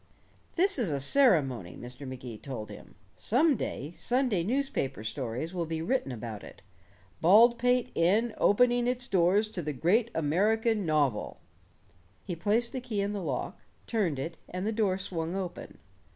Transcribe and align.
"This 0.55 0.79
is 0.79 0.89
a 0.91 0.99
ceremony," 0.99 1.77
Mr. 1.77 2.07
Magee 2.07 2.39
told 2.39 2.71
him, 2.71 2.95
"some 3.15 3.55
day 3.55 3.93
Sunday 3.95 4.41
newspaper 4.41 5.03
stories 5.03 5.53
will 5.53 5.67
be 5.67 5.79
written 5.79 6.11
about 6.11 6.43
it. 6.43 6.63
Baldpate 7.21 7.91
Inn 7.93 8.33
opening 8.39 8.87
its 8.87 9.07
doors 9.07 9.47
to 9.49 9.61
the 9.61 9.73
great 9.73 10.09
American 10.15 10.87
novel!" 10.87 11.39
He 12.23 12.35
placed 12.35 12.73
the 12.73 12.81
key 12.81 12.99
in 12.99 13.13
the 13.13 13.21
lock, 13.21 13.59
turned 13.85 14.17
it, 14.17 14.37
and 14.49 14.65
the 14.65 14.71
door 14.71 14.97
swung 14.97 15.35
open. 15.35 15.77